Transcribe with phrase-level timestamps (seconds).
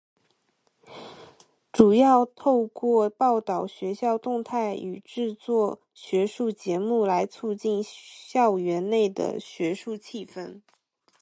[1.71, 10.59] 主要透过报导校园动态与制作学术节目来促进校园内的学术气氛。